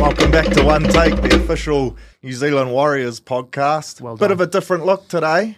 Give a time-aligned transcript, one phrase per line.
[0.00, 4.00] Welcome back to One Take, the official New Zealand Warriors podcast.
[4.00, 5.56] Well Bit of a different look today.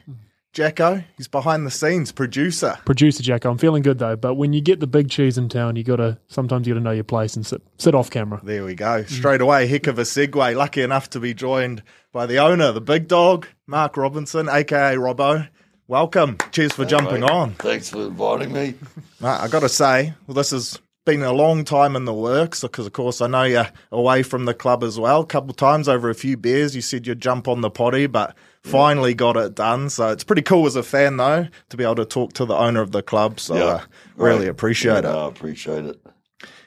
[0.54, 2.78] Jacko, he's behind the scenes, producer.
[2.86, 4.16] Producer Jacko, I'm feeling good though.
[4.16, 6.90] But when you get the big cheese in town, you gotta sometimes you gotta know
[6.90, 8.40] your place and sit sit off camera.
[8.42, 9.02] There we go.
[9.02, 9.10] Mm.
[9.10, 10.56] Straight away, heck of a segue.
[10.56, 15.48] Lucky enough to be joined by the owner, the big dog, Mark Robinson, aka Robbo.
[15.86, 16.38] Welcome.
[16.50, 17.50] Cheers for jumping Mate, on.
[17.54, 18.74] Thanks for inviting me.
[19.20, 20.78] Mate, I got to say, well, this has
[21.10, 24.44] been a long time in the works because, of course, I know you're away from
[24.44, 25.20] the club as well.
[25.22, 28.06] A couple of times over a few beers, you said you'd jump on the potty,
[28.06, 29.90] but finally got it done.
[29.90, 32.54] So it's pretty cool as a fan, though, to be able to talk to the
[32.54, 33.40] owner of the club.
[33.40, 33.82] So uh,
[34.16, 34.48] really Great.
[34.48, 35.16] appreciate Yeah, it.
[35.16, 36.00] I appreciate it.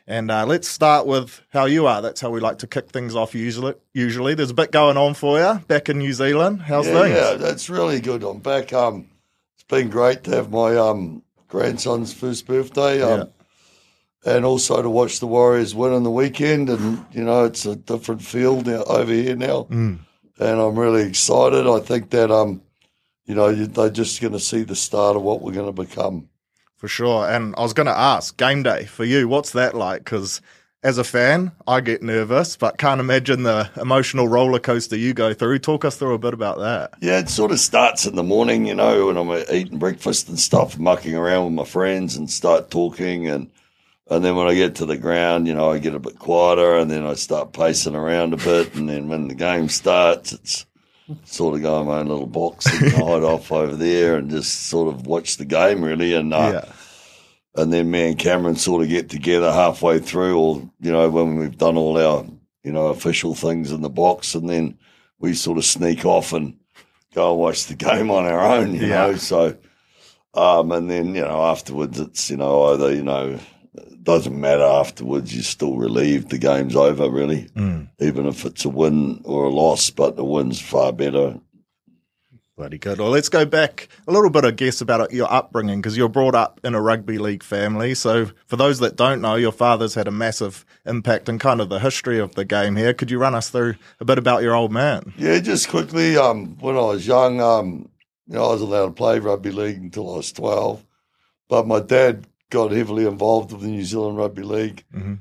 [0.05, 2.01] And uh, let's start with how you are.
[2.01, 3.75] That's how we like to kick things off usually.
[3.93, 6.63] Usually, there's a bit going on for you back in New Zealand.
[6.63, 7.15] How's yeah, things?
[7.15, 8.21] yeah, that's really good.
[8.23, 8.73] I'm back.
[8.73, 9.07] Um,
[9.55, 13.01] it's been great to have my um grandson's first birthday.
[13.01, 13.29] Um,
[14.25, 16.69] and also to watch the Warriors win on the weekend.
[16.69, 19.99] And you know, it's a different field now, over here now, Mm.
[20.39, 21.67] and I'm really excited.
[21.67, 22.61] I think that um,
[23.25, 25.81] you know, you, they're just going to see the start of what we're going to
[25.81, 26.29] become.
[26.77, 27.29] For sure.
[27.29, 30.03] And I was going to ask, game day for you, what's that like?
[30.03, 30.41] Because
[30.83, 35.33] as a fan, I get nervous, but can't imagine the emotional roller coaster you go
[35.33, 35.59] through.
[35.59, 36.95] Talk us through a bit about that.
[36.99, 40.37] Yeah, it sort of starts in the morning, you know, when I'm eating breakfast and
[40.37, 43.49] stuff, mucking around with my friends and start talking and
[44.09, 46.75] and then when I get to the ground, you know, I get a bit quieter
[46.77, 50.65] and then I start pacing around a bit and then when the game starts, it's
[51.25, 54.67] sort of go in my own little box and hide off over there and just
[54.67, 57.61] sort of watch the game really and uh, yeah.
[57.61, 61.37] and then me and Cameron sort of get together halfway through, or you know, when
[61.37, 62.25] we've done all our
[62.63, 64.77] you know official things in the box, and then
[65.19, 66.57] we sort of sneak off and
[67.13, 69.07] go and watch the game on our own, you Yeah.
[69.07, 69.15] know.
[69.15, 69.55] So,
[70.33, 73.37] um, and then you know afterwards, it's you know either you know
[74.03, 77.89] doesn't matter afterwards, you're still relieved the game's over, really, Mm.
[77.99, 81.39] even if it's a win or a loss, but the win's far better.
[82.55, 82.99] Bloody good.
[82.99, 86.35] Well, let's go back a little bit, I guess, about your upbringing because you're brought
[86.35, 87.95] up in a rugby league family.
[87.95, 91.69] So, for those that don't know, your father's had a massive impact in kind of
[91.69, 92.93] the history of the game here.
[92.93, 95.13] Could you run us through a bit about your old man?
[95.17, 96.15] Yeah, just quickly.
[96.15, 97.89] Um, when I was young, um,
[98.27, 100.85] you know, I was allowed to play rugby league until I was twelve,
[101.49, 105.19] but my dad got heavily involved with the New Zealand Rugby League Mhm.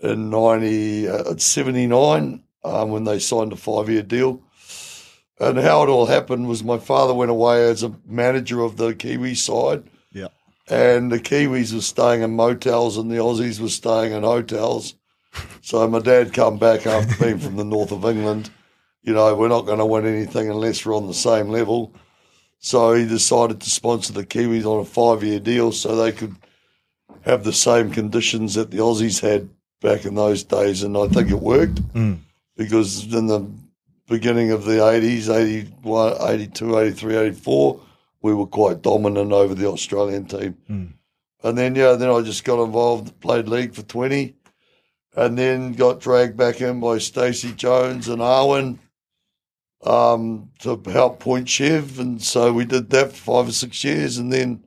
[0.00, 4.40] in ninety uh, seventy nine um, when they signed a five year deal.
[5.40, 8.94] And how it all happened was my father went away as a manager of the
[8.94, 9.82] Kiwi side,
[10.12, 10.28] Yeah.
[10.68, 14.94] and the Kiwis were staying in motels and the Aussies were staying in hotels.
[15.62, 18.50] So my dad come back after being from the north of England.
[19.02, 21.92] You know, we're not going to win anything unless we're on the same level.
[22.60, 26.36] So he decided to sponsor the Kiwis on a five-year deal so they could
[27.24, 29.48] have the same conditions that the Aussies had
[29.80, 32.18] back in those days, and I think it worked Mm.
[32.56, 33.46] because in the
[34.08, 37.80] beginning of the 80s, 81, 82, 83, 84,
[38.22, 40.56] we were quite dominant over the Australian team.
[40.70, 40.92] Mm.
[41.42, 44.34] And then, yeah, then I just got involved, played league for 20,
[45.16, 48.78] and then got dragged back in by Stacey Jones and Awen
[49.84, 51.98] um, to help point Chev.
[51.98, 54.64] And so we did that for five or six years, and then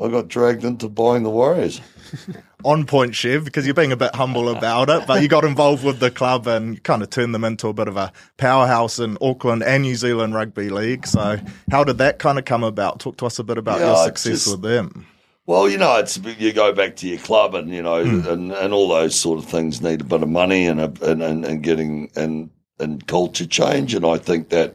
[0.00, 1.80] I got dragged into buying the Warriors.
[2.64, 5.84] on point, Chev, because you're being a bit humble about it, but you got involved
[5.84, 9.16] with the club and kind of turned them into a bit of a powerhouse in
[9.20, 11.06] Auckland and New Zealand Rugby League.
[11.06, 11.38] So,
[11.70, 12.98] how did that kind of come about?
[13.00, 15.06] Talk to us a bit about Yeah, your success just- with them.
[15.46, 18.26] Well, you know, it's you go back to your club, and you know, Hmm.
[18.26, 21.22] and, and all those sort of things need a bit of money and a, and,
[21.22, 22.48] and and getting and
[22.80, 23.94] and culture change.
[23.94, 24.74] And I think that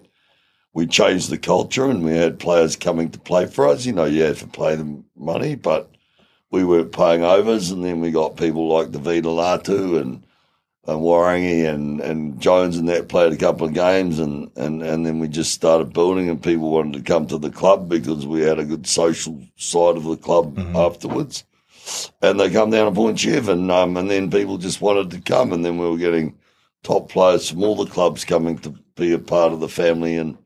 [0.79, 3.85] we changed the culture, and we had players coming to play for us.
[3.85, 5.91] You know, you had to pay them money, but
[6.51, 7.69] we weren't paying overs.
[7.69, 10.23] And then we got people like David Latu and
[10.87, 15.05] and Warangi and, and Jones and that played a couple of games and, and, and
[15.05, 18.41] then we just started building and people wanted to come to the club because we
[18.41, 21.43] had a good social side of the club afterwards.
[22.23, 25.21] And they come down to Point Chev and um and then people just wanted to
[25.21, 26.35] come and then we were getting
[26.81, 30.37] top players from all the clubs coming to be a part of the family and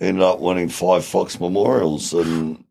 [0.00, 2.64] ended up winning five Fox Memorials and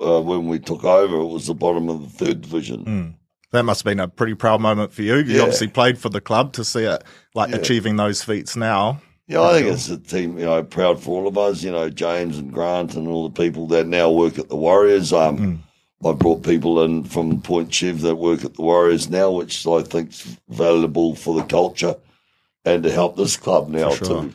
[0.00, 2.84] uh, when we took over it was the bottom of the third division.
[2.84, 3.14] Mm.
[3.52, 5.16] That must have been a pretty proud moment for you.
[5.16, 5.40] You Yeah.
[5.42, 7.02] obviously played for the club to see it
[7.34, 7.56] like Yeah.
[7.56, 9.00] achieving those feats now.
[9.26, 11.90] Yeah, I think it's a team, you know, proud for all of us, you know,
[11.90, 15.12] James and Grant and all the people that now work at the Warriors.
[15.12, 15.62] Um,
[16.04, 19.82] I brought people in from Point Chev that work at the Warriors now, which I
[19.82, 21.96] think's valuable for the culture
[22.64, 24.06] and to help this club now sure.
[24.06, 24.34] too.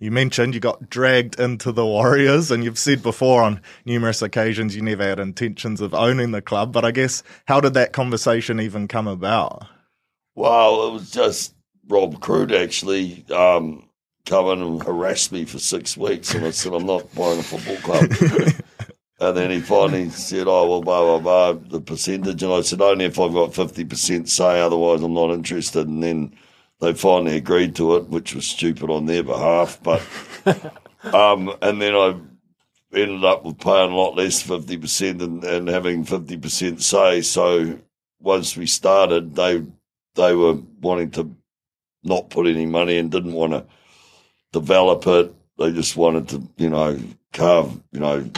[0.00, 4.76] You mentioned you got dragged into the Warriors, and you've said before on numerous occasions
[4.76, 6.72] you never had intentions of owning the club.
[6.72, 9.66] But I guess how did that conversation even come about?
[10.36, 11.52] Well, it was just
[11.88, 13.88] Rob Crude actually um,
[14.24, 17.42] come in and harassed me for six weeks, and I said I'm not buying a
[17.42, 18.08] football club.
[19.20, 22.80] and then he finally said, "Oh well, blah blah blah, the percentage," and I said,
[22.80, 26.36] "Only if I've got fifty percent say, otherwise I'm not interested." And then
[26.80, 30.02] they finally agreed to it, which was stupid on their behalf, but.
[31.14, 32.14] um, and then I
[32.94, 37.22] ended up with paying a lot less, fifty percent, and, and having fifty percent say.
[37.22, 37.78] So
[38.20, 39.64] once we started, they
[40.14, 41.34] they were wanting to
[42.04, 43.64] not put any money and didn't want to
[44.52, 45.34] develop it.
[45.58, 46.98] They just wanted to, you know,
[47.32, 48.30] carve, you know,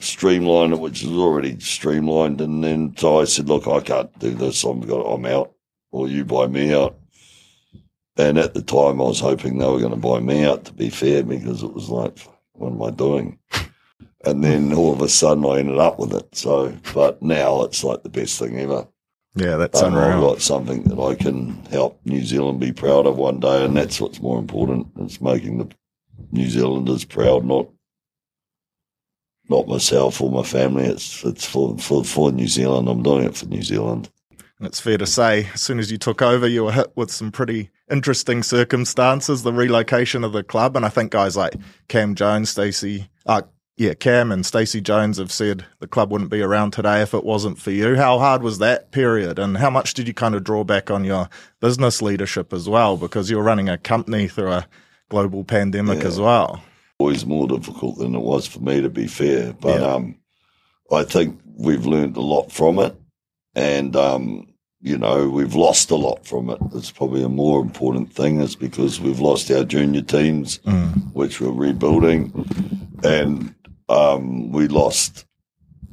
[0.00, 2.40] streamline it, which is already streamlined.
[2.40, 4.64] And then so I said, look, I can't do this.
[4.64, 5.52] I'm got, I'm out,
[5.90, 6.98] or you buy me out.
[8.16, 10.64] And at the time, I was hoping they were going to buy me out.
[10.66, 12.18] To be fair, because it was like,
[12.52, 13.38] what am I doing?
[14.24, 16.36] And then all of a sudden, I ended up with it.
[16.36, 18.86] So, but now it's like the best thing ever.
[19.34, 23.16] Yeah, that's Um, I've got something that I can help New Zealand be proud of
[23.16, 24.86] one day, and that's what's more important.
[25.00, 25.68] It's making the
[26.30, 27.66] New Zealanders proud, not
[29.48, 30.84] not myself or my family.
[30.84, 32.88] It's it's for for for New Zealand.
[32.88, 34.10] I'm doing it for New Zealand.
[34.58, 37.10] And it's fair to say, as soon as you took over, you were hit with
[37.10, 40.76] some pretty interesting circumstances, the relocation of the club.
[40.76, 41.54] And I think guys like
[41.88, 43.42] Cam Jones, Stacey, uh,
[43.76, 47.24] yeah, Cam and Stacey Jones have said the club wouldn't be around today if it
[47.24, 47.96] wasn't for you.
[47.96, 49.38] How hard was that period?
[49.38, 51.28] And how much did you kind of draw back on your
[51.60, 52.96] business leadership as well?
[52.96, 54.66] Because you're running a company through a
[55.10, 56.08] global pandemic Yeah.
[56.08, 56.62] as well.
[56.98, 59.52] Always more difficult than it was for me, to be fair.
[59.54, 59.86] But Yeah.
[59.94, 60.16] um,
[60.92, 62.94] I think we've learned a lot from it,
[63.54, 64.46] and um,
[64.82, 66.58] you know we've lost a lot from it.
[66.74, 70.58] It's probably a more important thing, is because we've lost our junior teams,
[71.12, 72.20] which we're rebuilding,
[73.04, 73.54] and
[73.88, 75.24] um, we lost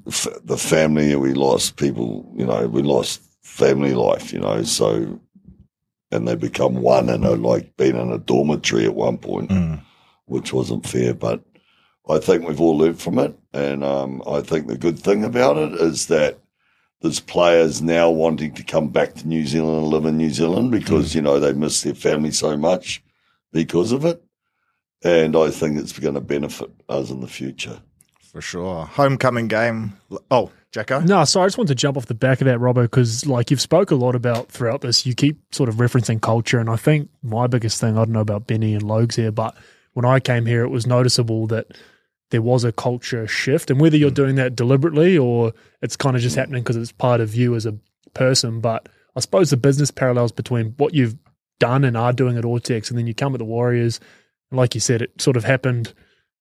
[0.08, 2.32] f- the family, and we lost people.
[2.36, 4.34] You know, we lost family life.
[4.34, 5.20] You know, so
[6.12, 9.82] and they become one, and are like being in a dormitory at one point Mm.
[10.26, 11.14] which wasn't fair.
[11.14, 11.44] But
[12.10, 15.58] I think we've all learned from it, and um, I think the good thing about
[15.58, 16.40] it is that
[17.02, 20.72] there's players now wanting to come back to New Zealand and live in New Zealand
[20.72, 21.16] because mm.
[21.16, 23.04] you know they miss their family so much
[23.52, 24.24] because of it,
[25.04, 27.82] and I think it's going to benefit us in the future.
[28.32, 28.86] For sure.
[28.86, 29.94] Homecoming game.
[30.30, 31.00] Oh, Jacko?
[31.00, 33.50] No, sorry, I just want to jump off the back of that, Robbo, because like
[33.50, 36.76] you've spoke a lot about throughout this, you keep sort of referencing culture, and I
[36.76, 39.58] think my biggest thing, I don't know about Benny and Logs here, but
[39.94, 41.68] when I came here, it was noticeable that
[42.32, 44.16] there was a culture shift, and whether you're hmm.
[44.16, 46.40] doing that deliberately or it's kind of just hmm.
[46.40, 47.78] happening because it's part of you as a
[48.14, 51.16] person, but I suppose the business parallels between what you've
[51.60, 54.00] done and are doing at Autex, and then you come at the Warriors,
[54.50, 55.94] and like you said, it sort of happened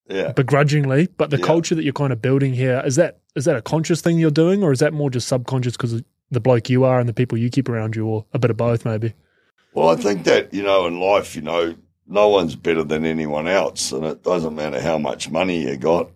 [0.09, 1.45] Yeah, begrudgingly, but the Yeah.
[1.45, 4.31] culture that you're kind of building here is that is that a conscious thing you're
[4.31, 7.37] doing, or is that more just subconscious because the bloke you are and the people
[7.37, 9.13] you keep around you, or a bit of both, maybe?
[9.75, 11.75] Well, I think that, you know, in life, you know,
[12.09, 13.93] no one's better than anyone else.
[13.93, 16.11] And it doesn't matter how much money you got,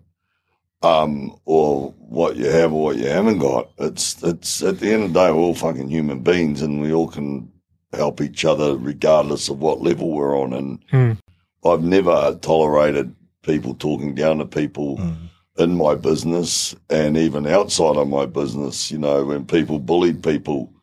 [0.81, 3.69] um, or what you have or what you haven't got.
[3.77, 6.93] It's, it's, at the end of the day, we're all fucking human beings and we
[6.93, 7.51] all can
[7.93, 10.53] help each other regardless of what level we're on.
[10.53, 11.11] And Hmm.
[11.65, 15.15] I've never tolerated people talking down to people Mm.
[15.59, 18.91] in my business and even outside of my business.
[18.91, 20.73] You know, when people bullied people,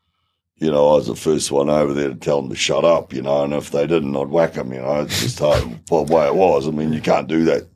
[0.60, 3.12] you know, I was the first one over there to tell them to shut up,
[3.12, 5.00] you know, and if they didn't, I'd whack them, you know.
[5.00, 6.68] It's just how, the way it was.
[6.68, 7.66] I mean, you can't do that.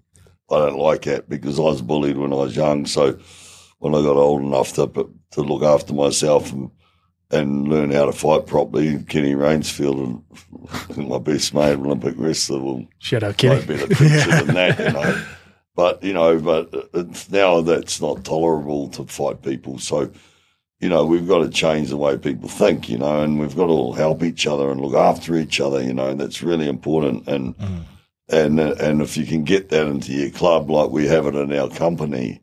[0.50, 2.85] I don't like that because I was bullied when I was young.
[2.85, 3.18] So
[3.78, 4.87] when I got old enough to
[5.32, 6.70] to look after myself and
[7.30, 10.23] and learn how to fight properly, Kenny Rainsfield
[10.97, 13.66] and my best mate, Olympic wrestler, will Shout out, no Kenny.
[13.66, 15.25] better picture than that, you know.
[15.75, 19.78] But you know, but uh, it's now that's not tolerable to fight people.
[19.78, 20.11] So,
[20.84, 23.68] you know, we've got to change the way people think, you know, and we've got
[23.68, 26.08] to all help each other and look after each other, you know.
[26.10, 27.26] And that's really important.
[27.26, 27.54] And
[28.28, 31.50] and and if you can get that into your club like we have it in
[31.58, 32.42] our company,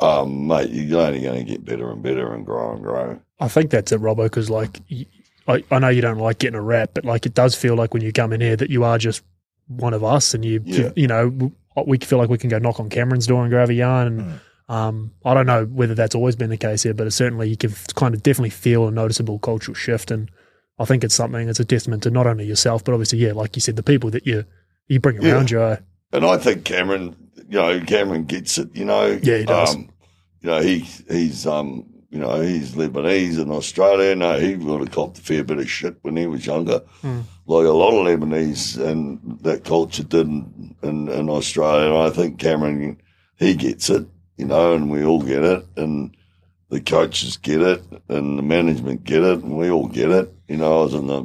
[0.00, 3.20] um, mate, you're only going to get better and better and grow and grow.
[3.40, 4.80] I think that's it, Robbo, because like
[5.70, 8.02] I know you don't like getting a rap, but like it does feel like when
[8.02, 9.22] you come in here that you are just
[9.68, 10.92] one of us, and you Yeah.
[10.96, 11.52] you know w-
[11.86, 14.06] we feel like we can go knock on Cameron's door and grab a yarn.
[14.20, 17.48] And um, I don't know whether that's always been the case here, but it's certainly
[17.48, 20.30] you can kind of definitely feel a noticeable cultural shift, and
[20.78, 21.48] I think it's something.
[21.48, 24.10] It's a testament to not only yourself, but obviously, yeah, like you said, the people
[24.10, 24.44] that you
[24.88, 25.32] you bring Yeah.
[25.32, 25.76] around you.
[26.12, 27.16] And I think Cameron,
[27.48, 28.74] you know, Cameron gets it.
[28.74, 29.74] You know, Yeah, he does.
[29.74, 29.90] Um,
[30.40, 30.80] you know, he
[31.10, 34.14] he's um, you know, he's Lebanese in Australia.
[34.16, 37.20] No, he would have copped a fair bit of shit when he was younger, Hmm.
[37.46, 41.86] like a lot of Lebanese, and that culture did in, in, in Australia.
[41.88, 42.98] And I think Cameron,
[43.38, 46.16] he gets it, you know, and we all get it, and
[46.68, 50.32] the coaches get it, and the management get it, and we all get it.
[50.48, 51.24] You know, I was in the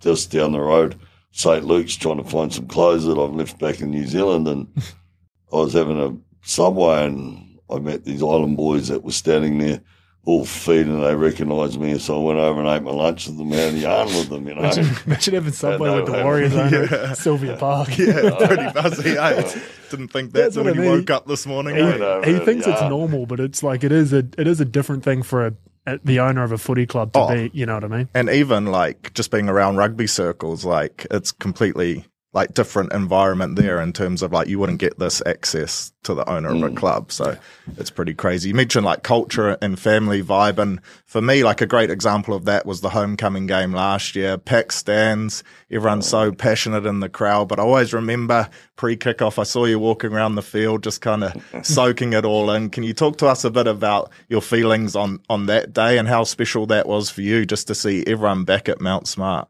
[0.00, 0.98] just down the road,
[1.30, 1.64] St.
[1.64, 4.48] Luke's, trying to find some clothes that I've left back in New Zealand.
[4.48, 4.68] And
[5.52, 6.16] I was having a
[6.46, 9.80] subway and I met these island boys that were standing there
[10.24, 11.00] all feeding.
[11.00, 11.92] They recognised me.
[11.92, 14.28] And so I went over and ate my lunch with them, had a yarn with
[14.28, 14.60] them, you know.
[14.62, 17.12] Imagine, imagine having Subway with the Warriors owner, yeah.
[17.14, 17.88] Sylvia Park.
[17.98, 19.16] Yeah, pretty buzzy.
[19.18, 19.60] eh?
[19.90, 20.90] Didn't think that That's till what he I mean.
[21.00, 21.74] woke up this morning.
[21.76, 21.96] He, eh?
[21.98, 24.64] know, he man, thinks it's normal, but it's like it is a it is a
[24.64, 25.52] different thing for a,
[25.86, 27.28] a the owner of a footy club to Oh.
[27.34, 27.50] be.
[27.52, 28.08] You know what I mean?
[28.14, 33.78] and even like just being around rugby circles, like it's completely like different environment there
[33.80, 36.76] in terms of like you wouldn't get this access to the owner of a mm.
[36.76, 37.12] club.
[37.12, 37.36] So
[37.76, 38.48] it's pretty crazy.
[38.48, 40.58] You mentioned like culture and family vibe.
[40.58, 44.38] And for me, like a great example of that was the homecoming game last year.
[44.38, 47.48] Pack stands, everyone's so passionate in the crowd.
[47.48, 51.24] But I always remember pre kickoff, I saw you walking around the field, just kind
[51.24, 52.70] of soaking it all in.
[52.70, 56.08] Can you talk to us a bit about your feelings on, on that day and
[56.08, 59.48] how special that was for you just to see everyone back at Mount Smart?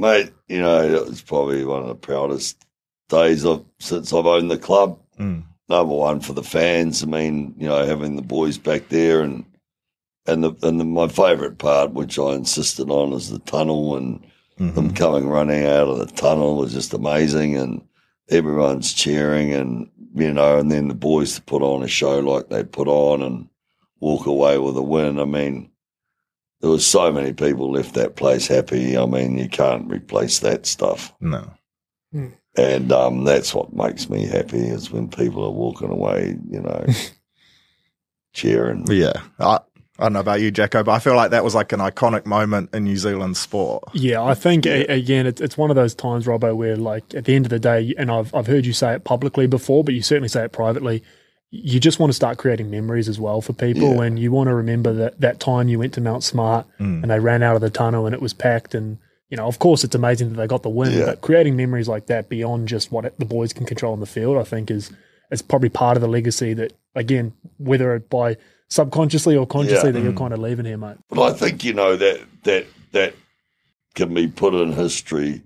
[0.00, 2.64] Mate, you know, it was probably one of the proudest
[3.08, 4.98] days of since I've owned the club.
[5.18, 5.44] Mm.
[5.68, 7.02] Number one for the fans.
[7.02, 9.44] I mean, you know, having the boys back there and
[10.26, 14.24] and the and the, my favourite part, which I insisted on, is the tunnel and
[14.58, 14.74] Mm-hmm.
[14.74, 17.80] them coming running out of the tunnel was just amazing and
[18.28, 22.48] everyone's cheering and you know, and then the boys to put on a show like
[22.48, 23.48] they put on and
[24.00, 25.18] walk away with a win.
[25.18, 25.69] I mean,
[26.60, 28.96] there was so many people left that place happy.
[28.96, 31.12] I mean, you can't replace that stuff.
[31.20, 31.50] No.
[32.56, 36.84] And um, that's what makes me happy is when people are walking away, you know,
[38.34, 38.84] cheering.
[38.88, 39.22] Yeah.
[39.38, 39.60] I,
[39.98, 42.26] I don't know about you, Jacko, but I feel like that was like an iconic
[42.26, 43.84] moment in New Zealand sport.
[43.92, 47.26] Yeah, I think a, again, it's it's one of those times, Robbo, where like at
[47.26, 49.92] the end of the day, and I've I've heard you say it publicly before, but
[49.92, 51.02] you certainly say it privately.
[51.52, 54.02] You just want to start creating memories as well for people, Yeah.
[54.02, 57.02] and you want to remember that that time you went to Mount Smart Mm.
[57.02, 58.98] and they ran out of the tunnel and it was packed, and
[59.30, 61.06] you know, of course, it's amazing that they got the win, Yeah.
[61.06, 64.36] but creating memories like that beyond just what the boys can control on the field,
[64.36, 64.90] I think is
[65.32, 68.36] is probably part of the legacy that again, whether it by
[68.68, 69.92] subconsciously or consciously, Yeah.
[69.92, 70.96] that you're kind of leaving here, mate.
[71.08, 73.14] But I think you know that that that
[73.94, 75.42] can be put in history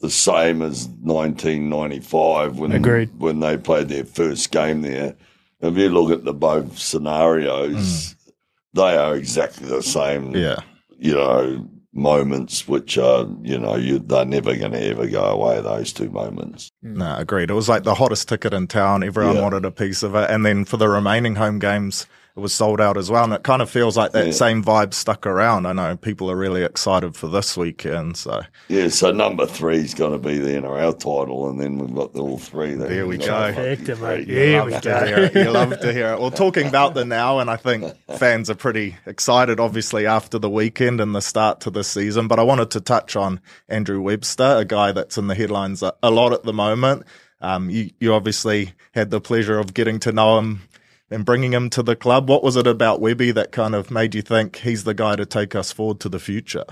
[0.00, 3.10] the same as 1995 when Agreed.
[3.18, 5.14] when they played their first game there.
[5.60, 8.30] If you look at the both scenarios, hmm.
[8.74, 10.34] they are exactly the same.
[10.34, 10.56] Yeah.
[10.98, 15.60] you know moments which are you know you they're never going to ever go away.
[15.62, 16.70] Those two moments.
[16.82, 17.50] No, agreed.
[17.50, 19.02] It was like the hottest ticket in town.
[19.02, 19.42] Everyone Yeah.
[19.42, 20.30] wanted a piece of it.
[20.30, 23.24] And then for the remaining home games, it was sold out as well.
[23.24, 24.32] And it kind of feels like that Yeah.
[24.32, 25.64] same vibe stuck around.
[25.66, 28.16] I know people are really excited for this weekend.
[28.18, 32.12] So Yeah, so number three's going to be the NRL title, and then we've got
[32.12, 32.74] the all three.
[32.74, 33.26] There, There we We've go.
[33.26, 34.24] got the Perfect, mate.
[34.26, 34.34] three.
[34.34, 34.98] There love we go.
[35.06, 35.34] it.
[35.34, 36.20] You love to hear it.
[36.20, 40.50] Well, talking about the now, and I think fans are pretty excited, obviously, after the
[40.50, 42.28] weekend and the start to the season.
[42.28, 45.94] But I wanted to touch on Andrew Webster, a guy that's in the headlines a,
[46.02, 47.04] a lot at the moment.
[47.40, 50.62] Um, you, you obviously had the pleasure of getting to know him
[51.10, 52.28] and bringing him to the club.
[52.28, 55.26] What was it about Webby that kind of made you think he's the guy to
[55.26, 56.64] take us forward to the future?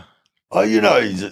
[0.50, 1.22] Oh, you know, he's,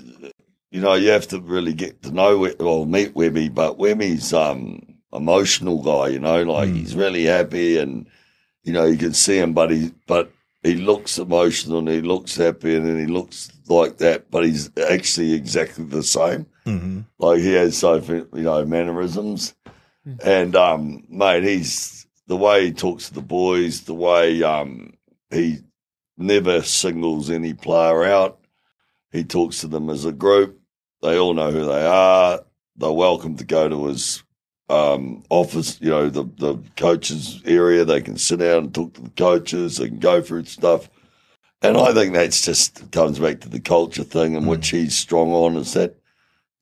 [0.71, 4.33] you know, you have to really get to know We- well meet Webby, but Webby's
[4.33, 4.81] um
[5.13, 6.09] emotional guy.
[6.09, 6.77] You know, like Mm.
[6.77, 8.07] he's really happy, and
[8.65, 10.31] you know you can see him, but he but
[10.63, 14.71] he looks emotional and he looks happy, and then he looks like that, but he's
[14.89, 16.47] actually exactly the same.
[16.67, 17.01] Mm-hmm.
[17.19, 19.55] Like he has so you know mannerisms,
[20.25, 24.95] and um, mate, he's the way he talks to the boys, the way um
[25.31, 25.59] he
[26.17, 28.39] never singles any player out.
[29.11, 30.61] He talks to them as a group.
[31.03, 32.41] They all know who they are.
[32.77, 34.23] They're welcome to go to his
[34.69, 37.85] um, office, you know, the the coaches area.
[37.85, 39.77] They can sit down and talk to the coaches.
[39.77, 40.89] They can go through stuff.
[41.61, 45.33] And I think that's just comes back to the culture thing, in which he's strong
[45.33, 45.57] on.
[45.57, 45.97] Is that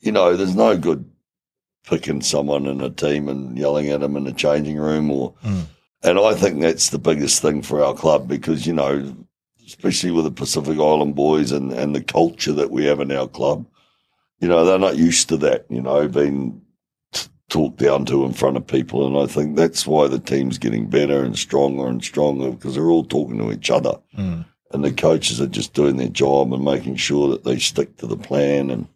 [0.01, 1.10] you know, there's no good
[1.87, 5.67] picking someone in a team and yelling at them in the changing room or Mm.
[6.03, 9.15] and I think that's the biggest thing for our club because, you know,
[9.67, 13.29] especially with the Pacific Island boys and, and the culture that we have in our
[13.29, 13.65] club,
[14.41, 16.61] you know, they're not used to that, you know, being
[17.13, 19.07] t- talked down to in front of people.
[19.07, 22.91] And I think that's why the team's getting better and stronger and stronger because they're
[22.91, 23.95] all talking to each other.
[24.19, 24.45] Mm.
[24.73, 28.07] And the coaches are just doing their job and making sure that they stick to
[28.07, 28.87] the plan and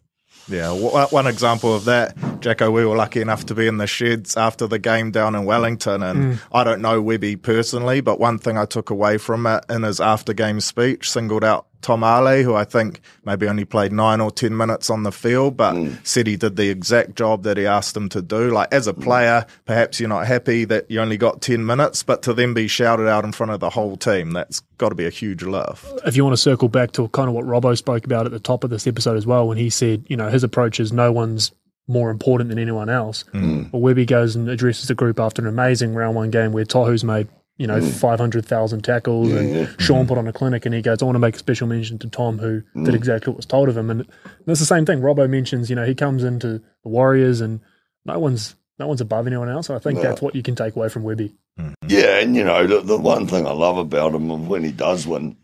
[0.47, 3.87] Yeah, w- one example of that, Jacko, we were lucky enough to be in the
[3.87, 6.39] sheds after the game down in Wellington, and mm.
[6.51, 9.99] I don't know Webby personally, but one thing I took away from it in his
[9.99, 14.31] after game speech singled out Tom Ale, who I think maybe only played nine or
[14.31, 17.95] ten minutes on the field, but said he did the exact job that he asked
[17.95, 18.49] him to do.
[18.49, 22.23] Like as a player, perhaps you're not happy that you only got ten minutes, but
[22.23, 25.05] to then be shouted out in front of the whole team, that's got to be
[25.05, 25.85] a huge lift.
[26.07, 28.39] if you want to circle back to kind of what Robbo spoke about at the
[28.39, 31.11] top of this episode as well, when he said, you know, his approach is no
[31.11, 31.51] one's
[31.87, 33.25] more important than anyone else.
[33.31, 33.71] Mm.
[33.71, 37.03] Well, Webby goes and addresses the group after an amazing round one game where Tohu's
[37.03, 37.89] made, you know, mm.
[37.89, 41.35] 500,000 tackles and Shaun put on a clinic and he goes, I want to make
[41.35, 42.95] a special mention to Tom who did mm.
[42.95, 43.89] exactly what was told of him.
[43.89, 44.05] And
[44.45, 44.99] it's the same thing.
[44.99, 47.61] Robbo mentions, you know, he comes into the Warriors and
[48.05, 49.69] no one's no one's above anyone else.
[49.69, 51.33] I think that's what you can take away from Webby.
[51.59, 51.73] Mm-hmm.
[51.87, 55.07] Yeah, and you know the, the one thing I love about him when he does
[55.07, 55.37] win,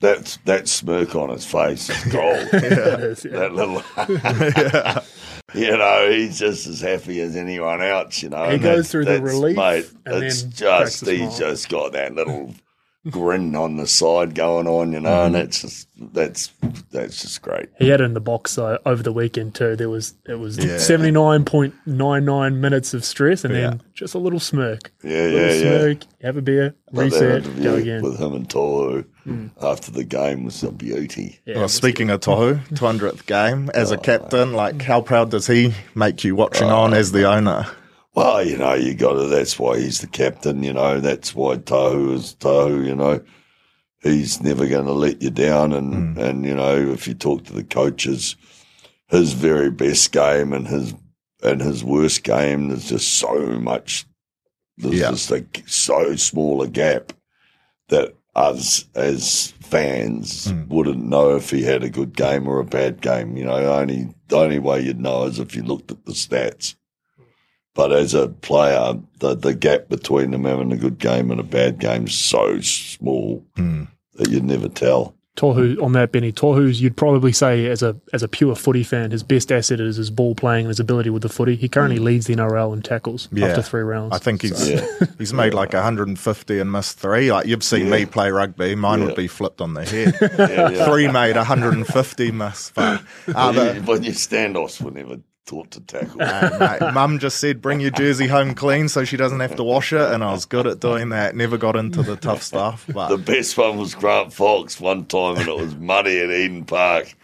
[0.00, 2.48] that that smirk on his face is gold.
[2.52, 3.82] That little,
[5.54, 8.22] you know, he's just as happy as anyone else.
[8.22, 9.90] You know, He and goes through the relief mate.
[10.06, 12.54] and it's just he's just got that little
[13.10, 14.92] grin on the side going on.
[14.92, 15.26] You know, Mm-hmm.
[15.26, 16.52] and that's just that's
[16.90, 17.68] that's just great.
[17.78, 19.76] He had it in the box uh, over the weekend too.
[19.76, 24.14] There was it was seventy nine point nine nine minutes of stress, and then just
[24.14, 24.92] a little smirk.
[25.02, 25.60] Yeah, little yeah, yeah.
[25.78, 28.02] smirk, have a beer, reset, go again.
[28.02, 28.48] with him and
[29.26, 31.40] Tohu after the game was a beauty.
[31.44, 35.30] Yeah, oh, Well, speaking of Tohu, 200th game as a oh, captain, like how proud
[35.30, 37.66] does he make you watching oh, on as the owner?
[38.14, 39.26] Well, you know, you got to.
[39.26, 40.62] That's why he's the captain.
[40.62, 42.84] You know, that's why Tohu is Tohu.
[42.86, 43.22] You know,
[44.02, 45.72] he's never going to let you down.
[45.72, 46.20] And hmm.
[46.20, 48.36] and you know, if you talk to the coaches,
[49.08, 50.94] his very best game and his
[51.42, 54.06] and his worst game, there's just so much.
[54.76, 55.10] There's Yeah.
[55.10, 57.12] just a so small a gap
[57.88, 60.68] that us as fans hmm.
[60.68, 63.36] wouldn't know if he had a good game or a bad game.
[63.36, 66.74] You know, only the only way you'd know is if you looked at the stats.
[67.74, 71.44] But as a player, the the gap between them having a good game and a
[71.44, 73.84] bad game is so small hmm.
[74.14, 75.14] that you'd never tell.
[75.36, 79.10] Tohu on that Benny Tohu's you'd probably say as a as a pure footy fan,
[79.12, 81.56] his best asset is his ball playing and his ability with the footy.
[81.56, 83.46] He currently leads the NRL in tackles Yeah.
[83.46, 84.14] after three rounds.
[84.14, 84.86] I think he's Yeah.
[85.18, 87.32] he's made like 150 and missed three.
[87.32, 89.06] Like you've seen me play rugby, mine Yeah.
[89.06, 90.14] would be flipped on the head.
[90.38, 90.84] Yeah, yeah.
[90.86, 92.74] Three made 150 missed.
[92.74, 93.00] But,
[93.34, 96.20] uh, But you- but your standoffs were never taught to tackle.
[96.22, 99.92] uh, Mum just said, "Bring your jersey home clean, so she doesn't have to wash
[99.92, 101.34] it." And I was good at doing that.
[101.36, 102.84] Never got into the tough stuff.
[102.92, 106.64] But The best one was Grant Fox one time, and it was muddy at Eden
[106.64, 107.14] Park.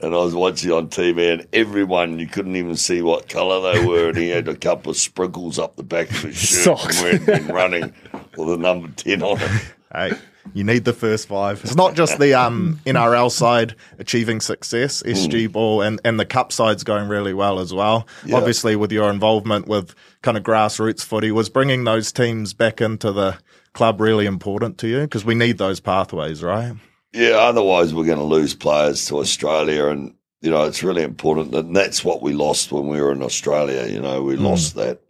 [0.00, 3.84] And I was watching on TV, and everyone, you couldn't even see what colour they
[3.84, 4.10] were.
[4.10, 7.00] And he had a couple of sprinkles up the back of his shirt Socks.
[7.00, 7.92] from where he'd been running
[8.36, 9.50] with a number 10 on it.
[9.92, 10.12] Hey,
[10.54, 11.62] you need the first five.
[11.64, 16.52] It's not just the um, NRL side achieving success, SG ball, and, and the cup
[16.52, 18.06] side's going really well as well.
[18.32, 23.12] Obviously, with your involvement with kind of grassroots footy, was bringing those teams back into
[23.12, 23.38] the
[23.72, 25.00] club really important to you?
[25.02, 26.74] Because we need those pathways, right?
[27.12, 31.54] Yeah, otherwise we're going to lose players to Australia, and you know it's really important.
[31.54, 33.86] And that's what we lost when we were in Australia.
[33.86, 35.00] You know, we lost that,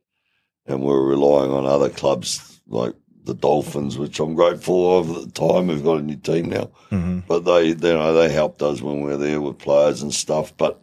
[0.67, 2.95] and we we're relying on other clubs like
[3.29, 5.69] the Dolphins, which I'm grateful of at the time.
[5.69, 7.21] We've got a new team now, mm-hmm.
[7.29, 10.13] but they, they, you know, they helped us when we were there with players and
[10.13, 10.57] stuff.
[10.57, 10.83] But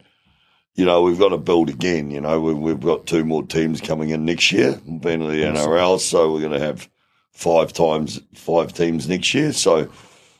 [0.76, 2.12] you know, we've got to build again.
[2.12, 6.00] You know, we, we've got two more teams coming in next year, being the NRL,
[6.00, 6.88] so we're going to have
[7.34, 9.52] five times five teams next year.
[9.52, 9.92] So.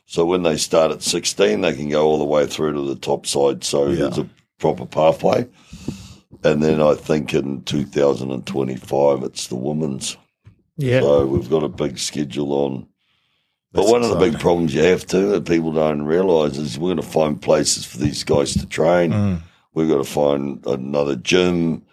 [0.08, 2.96] So when they start at 16, they can go all the way through to the
[2.96, 3.64] top side.
[3.64, 3.96] So Yeah.
[3.96, 5.48] there's a proper pathway.
[6.44, 10.16] And then I think in 2025, it's the women's.
[10.78, 12.88] Yeah, So we've got a big schedule on.
[13.72, 16.80] But That's one of the big problems you have to that people don't realise is
[16.80, 19.12] we're going to find places for these guys to train.
[19.12, 19.42] Mm.
[19.74, 21.84] We've got to find another gym,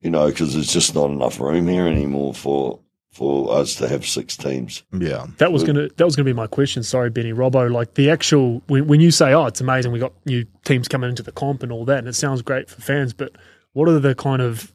[0.00, 2.78] you know, because there's just not enough room here anymore for
[3.12, 4.84] for us to have six teams.
[4.92, 5.26] Yeah.
[5.36, 6.82] that was gonna that was gonna be my question.
[6.82, 7.70] Sorry, Benny Robbo.
[7.70, 11.10] Like the actual when, when you say, "Oh, it's amazing, we got new teams coming
[11.10, 13.32] into the comp and all that," and it sounds great for fans, but
[13.74, 14.72] what are the kind of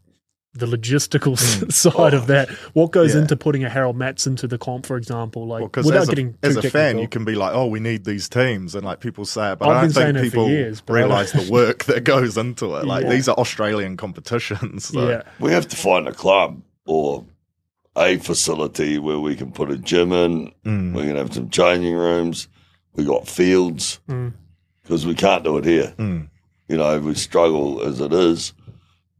[0.53, 2.49] the logistical s side of that?
[2.73, 3.21] What goes Yeah.
[3.21, 5.45] into putting a Harold Matthews into the comp, for example?
[5.47, 7.67] Like Because without as, a, getting as too a fan, you can be like, "Oh,
[7.67, 10.49] we need these teams," and like people say it, but I've I don't think people
[10.49, 12.85] years, but I don't- realize the work that goes into it.
[12.85, 13.09] Like Yeah.
[13.11, 14.85] these are Australian competitions.
[14.85, 15.07] So.
[15.09, 17.25] yeah, We have to find a club or
[17.97, 20.51] a facility where we can put a gym in.
[20.65, 20.93] Mm.
[20.93, 22.47] We can have some changing rooms.
[22.95, 24.33] We got fields Mm.
[24.83, 25.93] because we can't do it here.
[25.97, 26.29] Mm.
[26.67, 28.53] You know, we struggle as it is.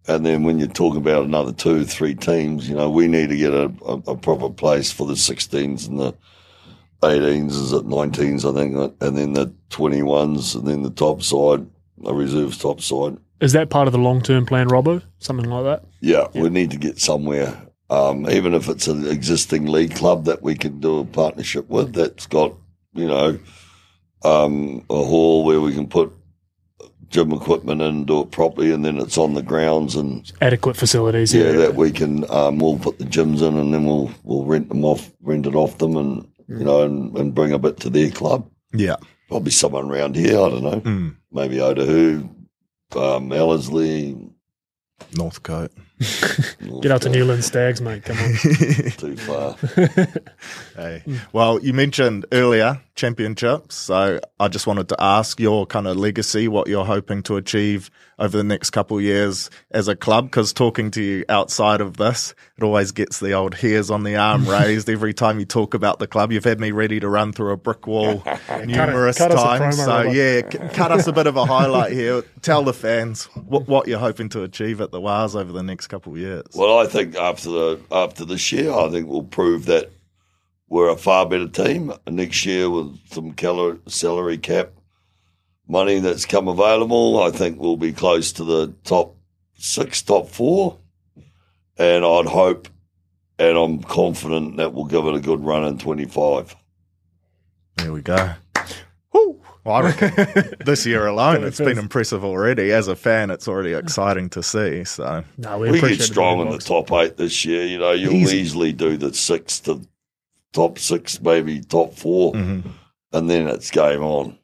[0.08, 3.38] And then when you talk about another two, three teams, you know, we need to
[3.38, 6.14] get a, a, a proper place for the 16s and the
[7.04, 11.68] 18s, is it 19s, I think, and then the 21s, and then the top side,
[11.98, 13.18] the reserves top side.
[13.40, 15.04] Is that part of the long term plan, Robbo?
[15.20, 15.86] Something like that?
[16.00, 17.56] Yeah, we need to get somewhere,
[17.90, 21.94] um, even if it's an existing league club that we can do a partnership with
[21.94, 22.56] that's got,
[22.94, 23.40] you know,
[24.24, 26.12] um, a hall where we can put
[27.18, 30.78] gym equipment in and do it properly, and then it's on the grounds and Adequate
[30.78, 31.34] facilities.
[31.34, 34.70] yeah, that we can um, we'll put the gyms in and then we'll we'll rent
[34.70, 37.90] them off, rent it off them, and you know, and, and bring a bit to
[37.90, 38.50] their club.
[38.74, 38.96] Yeah.
[39.30, 41.16] Probably someone around here, I don't know, Mm.
[41.32, 42.30] maybe Otahuhu,
[42.96, 44.16] um, Ellerslie.
[45.16, 45.72] Northcote.
[46.82, 48.04] Get out to Newland Stags, mate.
[48.06, 48.34] Come on.
[48.98, 49.56] Too far.
[50.76, 51.02] Hey.
[51.34, 56.48] Well, you mentioned earlier championships, so I just wanted to ask your kind of legacy,
[56.48, 60.26] what you're hoping to achieve over the next couple of years as a club.
[60.26, 64.18] Because talking to you outside of this, it always gets the old hairs on the
[64.18, 66.32] arm raised every time you talk about the club.
[66.32, 68.24] You've had me ready to run through a brick wall
[68.64, 69.78] numerous cut us a times.
[69.78, 70.14] so Robert.
[70.14, 72.22] yeah, c- cut us a bit of a highlight here.
[72.44, 75.87] Tell the fans what, what you're hoping to achieve at the Wars over the next
[75.88, 76.46] couple of years.
[76.54, 79.92] Well, I think after the after this year, I think we'll prove that
[80.70, 81.94] we're a far better team.
[82.10, 84.72] Next year, with some cal- salary cap
[85.68, 89.16] money that's come available, I think we'll be close to the top
[89.58, 90.78] six, top four,
[91.78, 92.68] and I'd hope,
[93.40, 96.56] and I'm confident that we'll give it a good run in 25.
[97.78, 98.34] There we go.
[99.68, 99.74] Woo.
[99.74, 102.72] Well, I reckon this year alone, it's been impressive already.
[102.72, 104.84] As a fan, it's already exciting to see.
[104.86, 107.66] So, No, we, We appreciate get strong Billy in the top eight this year.
[107.66, 108.38] You know, you'll Easy.
[108.38, 109.82] easily do the six to
[110.54, 112.70] top six, maybe top 4 Mm-hmm.
[113.14, 114.38] and then it's game on.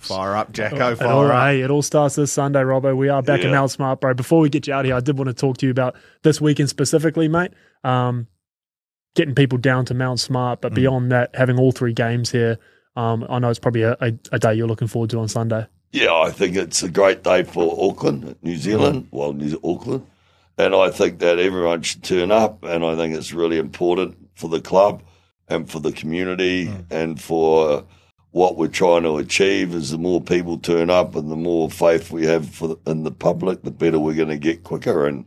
[0.00, 1.42] fire up, Jacko, It all, fire up.
[1.48, 2.96] hey, it all starts this Sunday, Robbo.
[2.96, 4.14] We are back in Mount Smart, bro.
[4.14, 6.40] Before we get you out here, I did want to talk to you about this
[6.40, 7.52] weekend specifically, mate.
[7.82, 8.26] Um,
[9.14, 10.62] getting people down to Mount Smart, Mm.
[10.62, 12.58] but beyond that, having all three games here.
[12.96, 15.66] Um, I know it's probably a, a, a day you're looking forward to on Sunday.
[15.92, 20.06] Yeah, I think it's a great day for Auckland, New Zealand, well, New Auckland.
[20.58, 22.64] And I think that everyone should turn up.
[22.64, 25.02] And I think it's really important for the club
[25.48, 27.84] and for the community and for
[28.30, 32.10] what we're trying to achieve is the more people turn up and the more faith
[32.10, 35.06] we have for the, in the public, the better we're going to get quicker.
[35.06, 35.24] And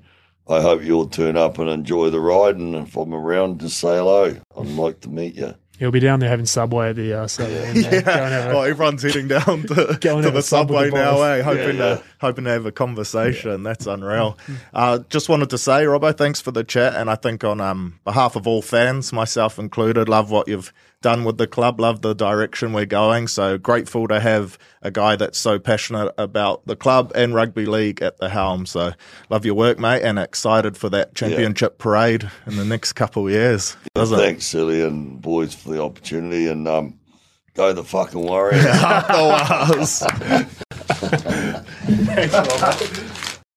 [0.49, 2.58] I hope you'll turn up and enjoy the ride.
[2.58, 4.36] And if I'm around, just say hello.
[4.58, 5.56] I'd like to meet you.
[5.79, 8.01] He'll be down there having Subway at the uh, so Yeah.
[8.01, 11.39] Go a- Well, everyone's heading down to, Go to the subway now, boys.
[11.39, 11.41] eh?
[11.43, 11.95] Hoping Yeah, yeah.
[11.97, 13.63] to hoping to have a conversation.
[13.63, 14.37] That's unreal.
[14.73, 17.99] Uh, just wanted to say, Robbo, thanks for the chat, and I think on um,
[18.03, 20.73] behalf of all fans, myself included, love what you've
[21.08, 21.80] done with the club.
[21.80, 23.30] Love the direction we're going.
[23.30, 28.02] So grateful to have a guy that's so passionate about the club and rugby league
[28.02, 28.65] at the helm.
[28.65, 28.91] So
[29.30, 33.32] love your work, mate, and excited for that championship parade in the next couple of
[33.32, 33.78] years.
[33.96, 34.20] Doesn't?
[34.20, 36.48] Thanks, Silly and boys, for the opportunity.
[36.48, 37.00] And um,
[37.54, 38.65] go the fucking Warriors.
[38.65, 40.00] Up the Wars.
[42.04, 43.34] Thanks, Robbo.